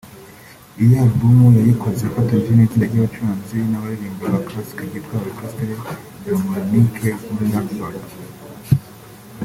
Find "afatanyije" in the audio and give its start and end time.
2.05-2.51